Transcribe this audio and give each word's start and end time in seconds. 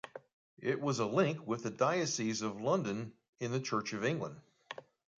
It 0.57 0.79
has 0.79 0.97
a 0.97 1.05
link 1.05 1.45
with 1.45 1.61
the 1.61 1.69
Diocese 1.69 2.41
of 2.41 2.59
London 2.59 3.13
in 3.39 3.51
the 3.51 3.59
Church 3.59 3.93
of 3.93 4.03
England. 4.03 4.41